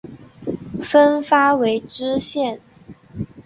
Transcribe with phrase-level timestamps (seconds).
[0.83, 2.59] 分发为知县。